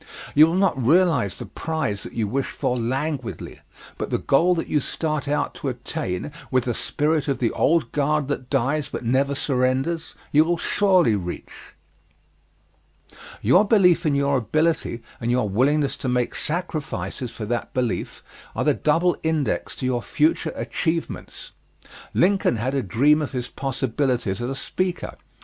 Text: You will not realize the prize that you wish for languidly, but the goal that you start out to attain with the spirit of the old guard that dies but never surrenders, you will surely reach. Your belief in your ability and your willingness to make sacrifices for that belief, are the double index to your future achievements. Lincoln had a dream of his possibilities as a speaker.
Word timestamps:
You 0.33 0.47
will 0.47 0.55
not 0.55 0.83
realize 0.83 1.37
the 1.37 1.45
prize 1.45 2.01
that 2.01 2.13
you 2.13 2.27
wish 2.27 2.47
for 2.47 2.75
languidly, 2.75 3.59
but 3.99 4.09
the 4.09 4.17
goal 4.17 4.55
that 4.55 4.65
you 4.65 4.79
start 4.79 5.27
out 5.27 5.53
to 5.53 5.67
attain 5.67 6.31
with 6.49 6.63
the 6.63 6.73
spirit 6.73 7.27
of 7.27 7.37
the 7.37 7.51
old 7.51 7.91
guard 7.91 8.27
that 8.27 8.49
dies 8.49 8.89
but 8.89 9.05
never 9.05 9.35
surrenders, 9.35 10.15
you 10.31 10.43
will 10.43 10.57
surely 10.57 11.15
reach. 11.15 11.51
Your 13.43 13.63
belief 13.63 14.03
in 14.03 14.15
your 14.15 14.37
ability 14.37 15.03
and 15.19 15.29
your 15.29 15.47
willingness 15.47 15.95
to 15.97 16.09
make 16.09 16.33
sacrifices 16.33 17.29
for 17.29 17.45
that 17.45 17.71
belief, 17.75 18.23
are 18.55 18.63
the 18.63 18.73
double 18.73 19.15
index 19.21 19.75
to 19.75 19.85
your 19.85 20.01
future 20.01 20.51
achievements. 20.55 21.51
Lincoln 22.15 22.55
had 22.55 22.73
a 22.73 22.81
dream 22.81 23.21
of 23.21 23.33
his 23.33 23.49
possibilities 23.49 24.41
as 24.41 24.49
a 24.49 24.55
speaker. 24.55 25.13